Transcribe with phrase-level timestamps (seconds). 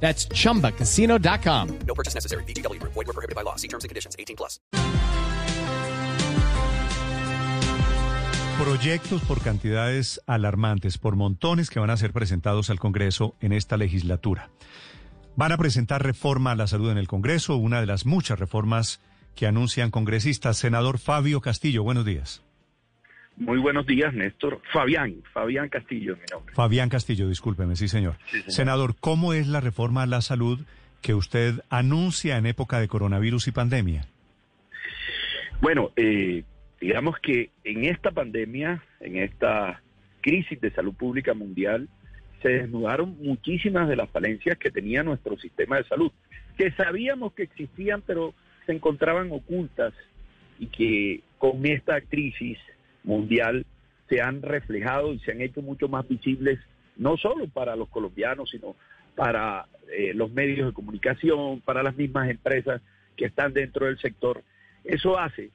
[0.00, 1.68] That's chumbacasino.com.
[1.86, 2.44] No purchase necessary.
[2.44, 2.80] BGW.
[2.82, 3.56] Void were prohibited by law.
[3.56, 4.14] See terms and conditions.
[4.18, 4.60] 18 plus.
[8.58, 13.76] Proyectos por cantidades alarmantes, por montones que van a ser presentados al Congreso en esta
[13.76, 14.48] legislatura.
[15.36, 19.00] Van a presentar reforma a la salud en el Congreso, una de las muchas reformas
[19.34, 20.56] que anuncian congresistas.
[20.56, 22.45] Senador Fabio Castillo, buenos días.
[23.36, 24.60] Muy buenos días, Néstor.
[24.72, 26.54] Fabián, Fabián Castillo es mi nombre.
[26.54, 28.16] Fabián Castillo, discúlpeme, sí señor.
[28.26, 28.50] Sí, señor.
[28.50, 30.60] Senador, ¿cómo es la reforma a la salud
[31.02, 34.06] que usted anuncia en época de coronavirus y pandemia?
[35.60, 36.44] Bueno, eh,
[36.80, 39.82] digamos que en esta pandemia, en esta
[40.22, 41.88] crisis de salud pública mundial,
[42.42, 46.10] se desnudaron muchísimas de las falencias que tenía nuestro sistema de salud,
[46.56, 49.92] que sabíamos que existían, pero se encontraban ocultas
[50.58, 52.58] y que con esta crisis
[53.06, 53.64] mundial
[54.08, 56.58] se han reflejado y se han hecho mucho más visibles,
[56.96, 58.76] no solo para los colombianos, sino
[59.14, 62.82] para eh, los medios de comunicación, para las mismas empresas
[63.16, 64.42] que están dentro del sector.
[64.84, 65.50] Eso hace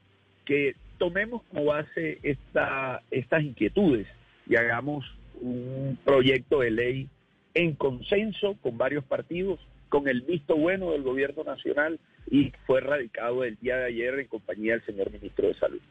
[0.46, 4.08] que tomemos como base esta, estas inquietudes
[4.48, 5.06] y hagamos
[5.40, 7.10] un proyecto de ley
[7.54, 12.00] en consenso con varios partidos, con el visto bueno del gobierno nacional
[12.30, 15.82] y fue radicado el día de ayer en compañía del señor ministro de Salud.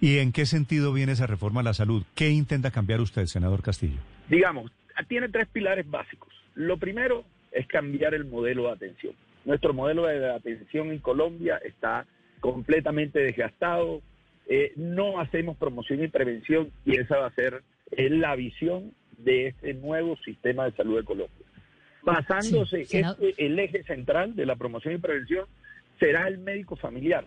[0.00, 2.04] ¿Y en qué sentido viene esa reforma a la salud?
[2.14, 3.98] ¿Qué intenta cambiar usted, senador Castillo?
[4.28, 4.70] digamos,
[5.08, 6.32] tiene tres pilares básicos.
[6.54, 9.14] Lo primero es cambiar el modelo de atención.
[9.44, 12.06] Nuestro modelo de atención en Colombia está
[12.40, 14.02] completamente desgastado.
[14.48, 19.48] Eh, no hacemos promoción y prevención y esa va a ser eh, la visión de
[19.48, 21.46] este nuevo sistema de salud de Colombia.
[22.02, 25.46] Basándose Sí, este, el eje central de la promoción y prevención
[25.98, 27.26] será el médico familiar.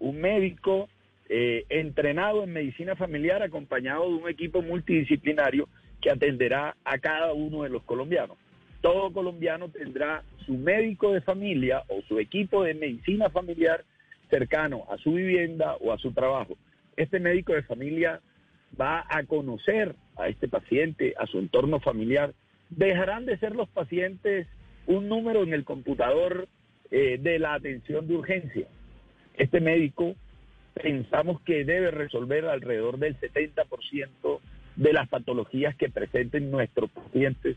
[0.00, 0.88] Un médico
[1.32, 5.68] eh, entrenado en medicina familiar acompañado de un equipo multidisciplinario
[6.02, 8.36] que atenderá a cada uno de los colombianos.
[8.80, 13.84] Todo colombiano tendrá su médico de familia o su equipo de medicina familiar
[14.28, 16.56] cercano a su vivienda o a su trabajo.
[16.96, 18.20] Este médico de familia
[18.78, 22.34] va a conocer a este paciente, a su entorno familiar.
[22.70, 24.48] Dejarán de ser los pacientes
[24.88, 26.48] un número en el computador
[26.90, 28.66] eh, de la atención de urgencia.
[29.34, 30.16] Este médico
[30.74, 34.40] pensamos que debe resolver alrededor del 70%
[34.76, 37.56] de las patologías que presenten nuestros pacientes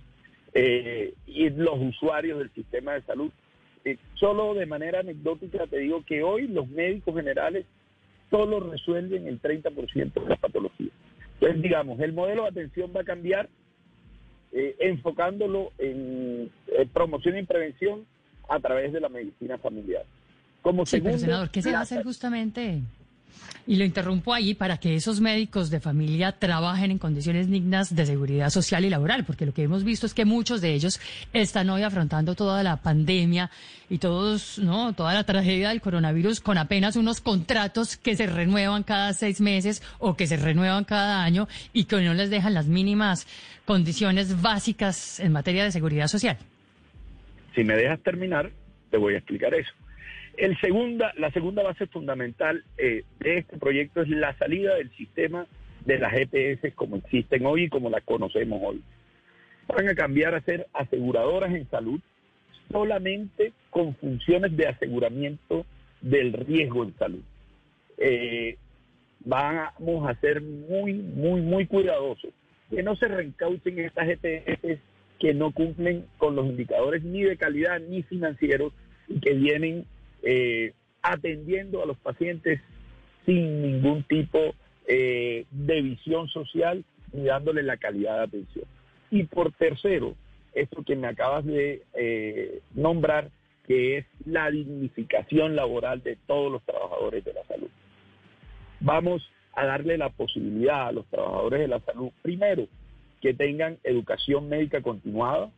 [0.53, 3.31] eh, y los usuarios del sistema de salud.
[3.85, 7.65] Eh, solo de manera anecdótica te digo que hoy los médicos generales
[8.29, 10.91] solo resuelven el 30% de las patologías.
[11.35, 13.49] Entonces, digamos, el modelo de atención va a cambiar
[14.53, 18.05] eh, enfocándolo en eh, promoción y prevención
[18.47, 20.05] a través de la medicina familiar.
[20.61, 22.81] Como Sí, pero senador, ¿qué se va a hacer justamente?
[23.65, 28.05] Y lo interrumpo ahí para que esos médicos de familia trabajen en condiciones dignas de
[28.05, 30.99] seguridad social y laboral, porque lo que hemos visto es que muchos de ellos
[31.31, 33.49] están hoy afrontando toda la pandemia
[33.89, 38.83] y todos, no, toda la tragedia del coronavirus con apenas unos contratos que se renuevan
[38.83, 42.67] cada seis meses o que se renuevan cada año y que no les dejan las
[42.67, 43.27] mínimas
[43.63, 46.37] condiciones básicas en materia de seguridad social.
[47.55, 48.51] Si me dejas terminar,
[48.91, 49.71] te voy a explicar eso.
[50.37, 55.45] El segunda, la segunda base fundamental eh, de este proyecto es la salida del sistema
[55.85, 58.81] de las EPS como existen hoy y como las conocemos hoy.
[59.67, 61.99] Van a cambiar a ser aseguradoras en salud
[62.71, 65.65] solamente con funciones de aseguramiento
[66.01, 67.23] del riesgo en salud.
[67.97, 68.57] Eh,
[69.19, 72.31] vamos a ser muy, muy, muy cuidadosos
[72.69, 74.79] que no se reencauchen estas EPS
[75.19, 78.73] que no cumplen con los indicadores ni de calidad ni financieros
[79.07, 79.85] y que vienen
[80.23, 82.61] eh, atendiendo a los pacientes
[83.25, 84.55] sin ningún tipo
[84.87, 88.65] eh, de visión social ni dándole la calidad de atención.
[89.11, 90.15] Y por tercero,
[90.53, 93.29] esto que me acabas de eh, nombrar,
[93.67, 97.69] que es la dignificación laboral de todos los trabajadores de la salud.
[98.79, 102.67] Vamos a darle la posibilidad a los trabajadores de la salud, primero,
[103.21, 105.49] que tengan educación médica continuada.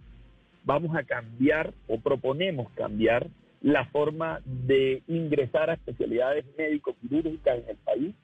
[0.66, 3.28] Vamos a cambiar o proponemos cambiar
[3.66, 8.16] la forma de ingresar a especialidades médico-quirúrgicas en el país,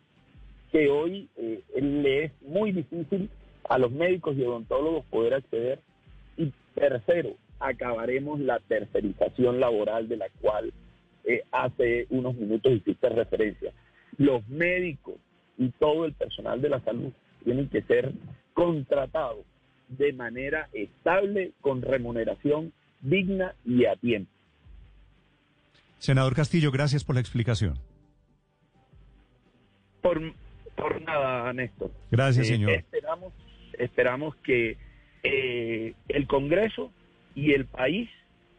[0.71, 3.27] que hoy eh, le es muy difícil
[3.67, 5.79] a los médicos y odontólogos poder acceder.
[6.38, 10.71] Y tercero, acabaremos la tercerización laboral de la cual
[11.23, 13.73] eh, hace unos minutos hiciste referencia.
[14.17, 15.15] Los médicos
[15.57, 17.11] y todo el personal de la salud
[17.43, 18.11] tienen que ser
[18.53, 19.43] contratados
[19.89, 24.31] de manera estable, con remuneración digna y a tiempo.
[26.01, 27.75] Senador Castillo, gracias por la explicación.
[30.01, 30.19] Por,
[30.75, 31.92] por nada, Néstor.
[32.09, 32.71] Gracias, Eh, señor.
[32.71, 33.33] Esperamos,
[33.77, 34.77] esperamos que
[35.21, 36.92] eh, el Congreso
[37.36, 38.09] y el país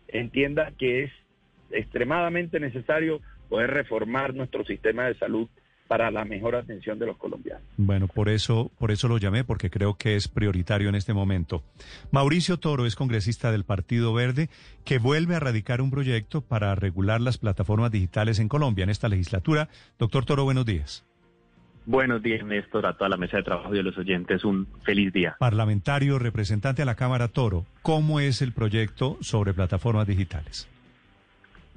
[0.06, 1.12] entienda que es
[1.72, 5.48] extremadamente necesario poder reformar nuestro sistema de salud
[5.92, 7.62] para la mejor atención de los colombianos.
[7.76, 11.62] Bueno, por eso, por eso lo llamé, porque creo que es prioritario en este momento.
[12.10, 14.48] Mauricio Toro es congresista del Partido Verde,
[14.86, 19.10] que vuelve a radicar un proyecto para regular las plataformas digitales en Colombia en esta
[19.10, 19.68] legislatura.
[19.98, 21.04] Doctor Toro, buenos días.
[21.84, 24.46] Buenos días, Néstor, a toda la mesa de trabajo y a los oyentes.
[24.46, 25.36] Un feliz día.
[25.38, 30.71] Parlamentario, representante a la Cámara Toro, ¿cómo es el proyecto sobre plataformas digitales?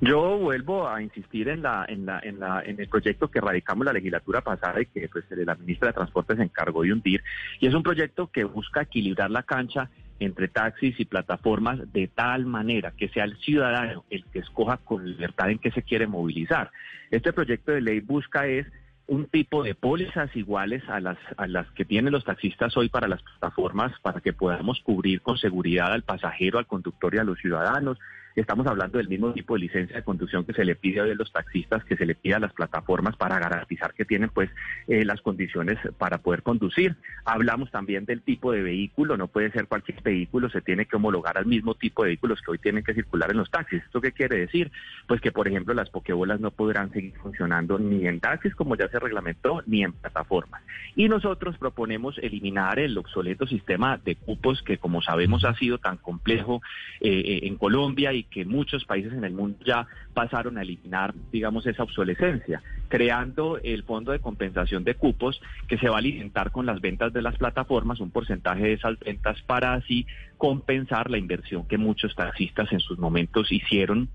[0.01, 3.86] Yo vuelvo a insistir en la, en la, en la, en el proyecto que radicamos
[3.86, 7.24] la legislatura pasada y que pues, la ministra de Transporte se encargó de hundir.
[7.62, 9.89] Y es un proyecto que busca equilibrar la cancha
[10.19, 15.06] entre taxis y plataformas de tal manera que sea el ciudadano el que escoja con
[15.06, 16.71] libertad en qué se quiere movilizar.
[17.12, 18.65] Este proyecto de ley busca es
[19.07, 23.07] un tipo de pólizas iguales a las, a las que tienen los taxistas hoy para
[23.07, 27.38] las plataformas para que podamos cubrir con seguridad al pasajero, al conductor y a los
[27.39, 28.00] ciudadanos.
[28.36, 31.32] Estamos hablando del mismo tipo de licencia de conducción que se le pide a los
[31.32, 34.50] taxistas, que se le pide a las plataformas para garantizar que tienen pues
[34.90, 36.98] eh, las condiciones para poder conducir.
[37.24, 41.38] Hablamos también del tipo de vehículo, no puede ser cualquier vehículo, se tiene que homologar
[41.38, 43.82] al mismo tipo de vehículos que hoy tienen que circular en los taxis.
[43.84, 44.70] ¿Esto qué quiere decir?
[45.08, 48.90] Pues que, por ejemplo, las pokebolas no podrán seguir funcionando ni en taxis, como ya
[48.90, 50.62] se reglamentó, ni en plataformas.
[50.98, 55.96] Y nosotros proponemos eliminar el obsoleto sistema de cupos que, como sabemos, ha sido tan
[55.96, 56.62] complejo
[57.00, 61.66] eh, en Colombia y que muchos países en el mundo ya pasaron a eliminar, digamos,
[61.68, 66.66] esa obsolescencia, creando el fondo de compensación de cupos que se va a alimentar con
[66.66, 70.06] las ventas de las plataformas, un porcentaje de esas ventas para así
[70.38, 74.10] compensar la inversión que muchos taxistas en sus momentos hicieron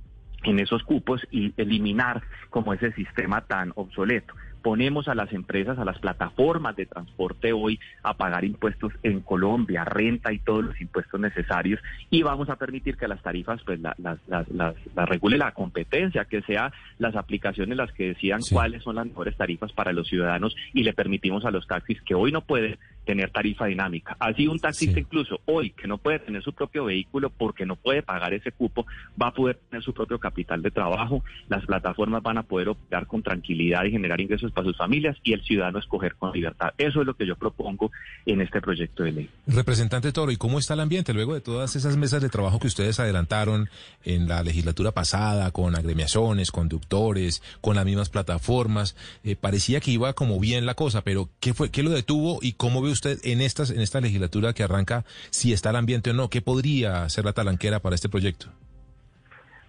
[0.44, 5.84] en esos cupos y eliminar como ese sistema tan obsoleto ponemos a las empresas, a
[5.84, 11.20] las plataformas de transporte hoy a pagar impuestos en Colombia, renta y todos los impuestos
[11.20, 11.80] necesarios
[12.10, 15.52] y vamos a permitir que las tarifas pues las la, la, la, la, regule la
[15.52, 18.54] competencia, que sea las aplicaciones las que decidan sí.
[18.54, 22.14] cuáles son las mejores tarifas para los ciudadanos y le permitimos a los taxis que
[22.14, 24.17] hoy no pueden tener tarifa dinámica.
[24.19, 25.00] Así un taxista sí.
[25.00, 28.87] incluso hoy que no puede tener su propio vehículo porque no puede pagar ese cupo,
[29.20, 33.06] va a poder tener su propio capital de trabajo, las plataformas van a poder operar
[33.06, 36.70] con tranquilidad y generar ingresos para sus familias y el ciudadano escoger con libertad.
[36.79, 37.91] Eso es lo que yo propongo
[38.26, 39.31] en este proyecto de ley.
[39.47, 42.67] Representante Toro, ¿y cómo está el ambiente luego de todas esas mesas de trabajo que
[42.67, 43.69] ustedes adelantaron
[44.05, 48.97] en la legislatura pasada con agremiaciones, conductores, con las mismas plataformas?
[49.25, 51.70] Eh, parecía que iba como bien la cosa, pero ¿qué fue?
[51.70, 55.70] ¿Qué lo detuvo y cómo usted en estas en esta legislatura que arranca si está
[55.70, 56.31] el ambiente o no?
[56.31, 58.48] ¿Qué podría ser la talanquera para este proyecto?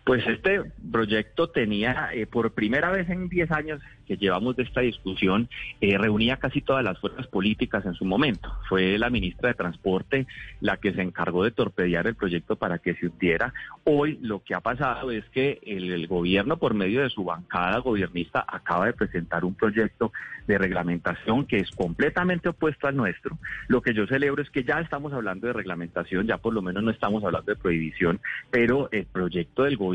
[0.03, 4.81] Pues este proyecto tenía, eh, por primera vez en 10 años que llevamos de esta
[4.81, 5.47] discusión,
[5.79, 8.51] eh, reunía casi todas las fuerzas políticas en su momento.
[8.67, 10.27] Fue la ministra de Transporte
[10.59, 13.53] la que se encargó de torpedear el proyecto para que se hundiera.
[13.83, 18.43] Hoy lo que ha pasado es que el, gobierno, por medio de su bancada gobernista,
[18.45, 20.11] acaba de presentar un proyecto
[20.47, 23.37] de reglamentación que es completamente opuesto al nuestro.
[23.67, 26.83] Lo que yo celebro es que ya estamos hablando de reglamentación, ya por lo menos
[26.83, 29.90] no estamos hablando de prohibición, pero el proyecto del gobierno,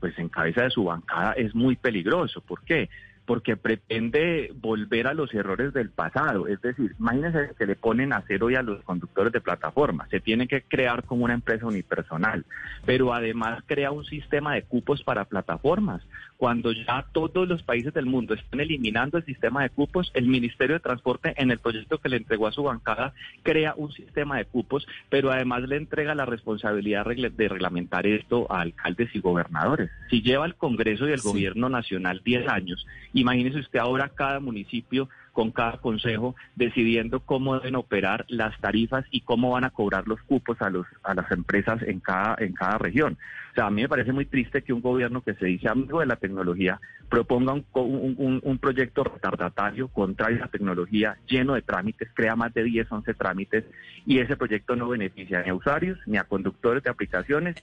[0.00, 2.40] pues en cabeza de su bancada, es muy peligroso.
[2.40, 2.88] ¿Por qué?
[3.28, 6.48] porque pretende volver a los errores del pasado.
[6.48, 10.08] Es decir, imagínense que le ponen a cero hoy a los conductores de plataforma.
[10.10, 12.46] Se tiene que crear como una empresa unipersonal,
[12.86, 16.00] pero además crea un sistema de cupos para plataformas.
[16.38, 20.76] Cuando ya todos los países del mundo están eliminando el sistema de cupos, el Ministerio
[20.76, 24.44] de Transporte en el proyecto que le entregó a su bancada crea un sistema de
[24.44, 29.90] cupos, pero además le entrega la responsabilidad de reglamentar esto a alcaldes y gobernadores.
[30.10, 31.28] Si lleva el Congreso y el sí.
[31.28, 37.76] Gobierno Nacional 10 años, Imagínese usted ahora cada municipio con cada consejo decidiendo cómo deben
[37.76, 41.80] operar las tarifas y cómo van a cobrar los cupos a los a las empresas
[41.82, 43.16] en cada en cada región.
[43.52, 46.00] O sea, a mí me parece muy triste que un gobierno que se dice amigo
[46.00, 51.62] de la tecnología proponga un, un, un proyecto retardatario contrario a la tecnología, lleno de
[51.62, 53.64] trámites, crea más de 10, 11 trámites
[54.06, 57.54] y ese proyecto no beneficia ni a usuarios ni a conductores de aplicaciones,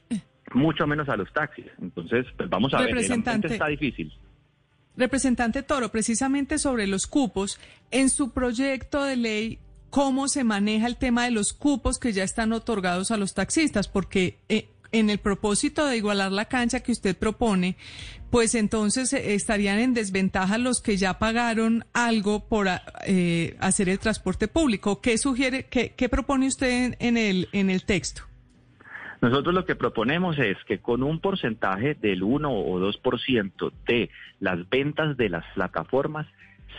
[0.53, 1.65] mucho menos a los taxis.
[1.81, 4.13] Entonces, pues vamos a ver, el ambiente está difícil.
[4.97, 7.59] Representante Toro, precisamente sobre los cupos,
[7.91, 9.59] en su proyecto de ley,
[9.89, 13.87] ¿cómo se maneja el tema de los cupos que ya están otorgados a los taxistas?
[13.87, 17.75] Porque eh, en el propósito de igualar la cancha que usted propone,
[18.29, 22.67] pues entonces eh, estarían en desventaja los que ya pagaron algo por
[23.05, 25.01] eh, hacer el transporte público.
[25.01, 28.23] ¿Qué sugiere, qué, qué propone usted en, el, en el texto?
[29.21, 34.69] Nosotros lo que proponemos es que con un porcentaje del 1 o 2% de las
[34.69, 36.27] ventas de las plataformas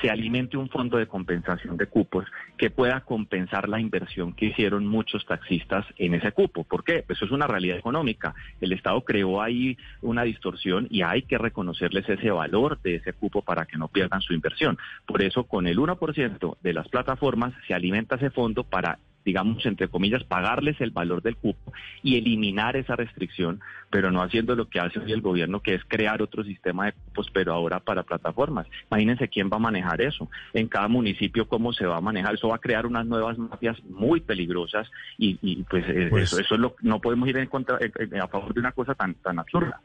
[0.00, 2.26] se alimente un fondo de compensación de cupos
[2.56, 6.64] que pueda compensar la inversión que hicieron muchos taxistas en ese cupo.
[6.64, 7.02] ¿Por qué?
[7.06, 8.34] Pues eso es una realidad económica.
[8.60, 13.42] El Estado creó ahí una distorsión y hay que reconocerles ese valor de ese cupo
[13.42, 14.78] para que no pierdan su inversión.
[15.06, 19.88] Por eso, con el 1% de las plataformas se alimenta ese fondo para digamos, entre
[19.88, 24.78] comillas, pagarles el valor del cupo y eliminar esa restricción, pero no haciendo lo que
[24.78, 28.68] hace hoy el gobierno, que es crear otro sistema de cupos, pero ahora para plataformas.
[28.88, 30.30] Imagínense quién va a manejar eso.
[30.54, 32.36] En cada municipio, cómo se va a manejar.
[32.36, 36.54] Eso va a crear unas nuevas mafias muy peligrosas y, pues, eh, pues, eso, eso
[36.54, 37.78] es lo, no podemos ir en contra,
[38.22, 39.80] a favor de una cosa tan, tan absurda.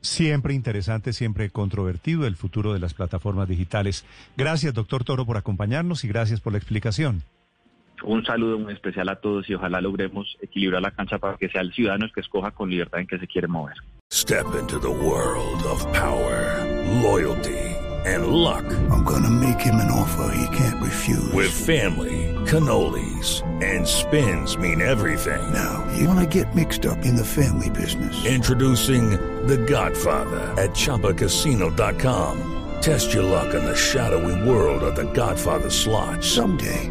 [0.00, 4.04] Siempre interesante, siempre controvertido el futuro de las plataformas digitales.
[4.36, 7.22] Gracias, doctor Toro, por acompañarnos y gracias por la explicación.
[8.04, 11.60] Un saludo muy especial a todos y ojalá logremos equilibrar la cancha para que sea
[11.60, 13.76] el ciudadano el que escoja con libertad en que se quiere mover.
[14.12, 16.64] Step into the world of power,
[17.02, 18.64] loyalty and luck.
[18.90, 21.32] I'm gonna make him an offer he can't refuse.
[21.32, 25.52] With family, cannolis and spins mean everything.
[25.52, 28.24] Now, you wanna get mixed up in the family business.
[28.24, 29.10] Introducing
[29.46, 32.46] The Godfather at chapacasino.com.
[32.80, 36.24] Test your luck in the shadowy world of the Godfather slot.
[36.24, 36.90] Someday,